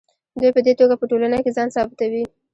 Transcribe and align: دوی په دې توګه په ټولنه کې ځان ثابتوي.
دوی 0.39 0.51
په 0.55 0.61
دې 0.65 0.73
توګه 0.79 0.95
په 0.97 1.05
ټولنه 1.09 1.37
کې 1.43 1.55
ځان 1.57 1.67
ثابتوي. 1.75 2.23